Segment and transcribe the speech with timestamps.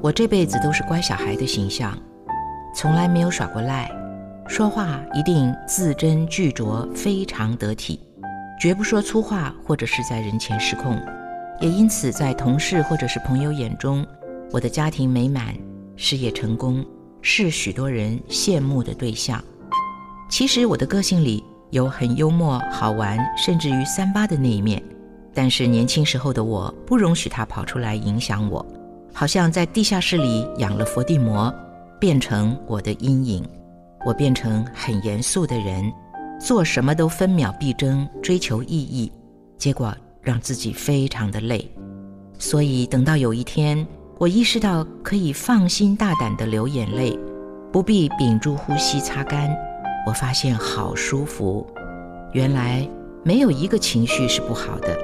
[0.00, 1.98] 我这辈子都是乖小孩的形象，
[2.72, 3.90] 从来没有耍过赖，
[4.46, 7.98] 说话一定字斟句酌，非常得体，
[8.60, 10.96] 绝不说粗话或者是在人前失控。
[11.60, 14.06] 也因此，在同事或者是朋友眼中，
[14.52, 15.52] 我的家庭美满，
[15.96, 16.84] 事业成功，
[17.20, 19.42] 是许多人羡慕的对象。
[20.30, 24.80] 其实我的个性里有很幽默、好玩，甚至于三八的那一面，
[25.34, 28.64] 但是年轻时候的我不容许它跑出来影响我。
[29.18, 31.52] 好像在地下室里养了伏地魔，
[31.98, 33.44] 变成我的阴影。
[34.06, 35.92] 我变成很严肃的人，
[36.40, 39.10] 做什么都分秒必争，追求意义，
[39.56, 41.68] 结果让自己非常的累。
[42.38, 43.84] 所以等到有一天，
[44.18, 47.18] 我意识到可以放心大胆的流眼泪，
[47.72, 49.50] 不必屏住呼吸擦干，
[50.06, 51.66] 我发现好舒服。
[52.34, 52.88] 原来
[53.24, 54.96] 没有一个情绪是不好的。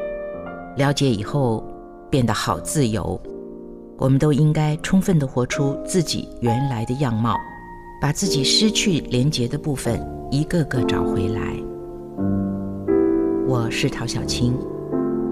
[0.77, 1.65] 了解以后，
[2.09, 3.21] 变得好自由。
[3.97, 7.39] 我们都应该充分的活出自己原来的样貌，
[8.01, 11.41] 把自己失去连结的部分一个个找回来。
[13.47, 14.59] 我是陶小青，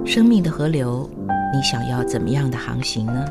[0.04, 1.08] 生命的河流，
[1.52, 3.24] 你想要怎么样的航行呢？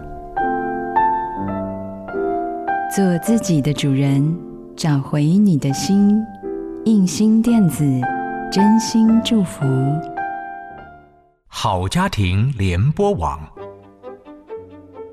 [2.93, 4.37] 做自己的主人，
[4.75, 6.21] 找回你的心。
[6.83, 7.85] 印心电子，
[8.51, 9.63] 真心祝福。
[11.47, 13.39] 好家庭联播网。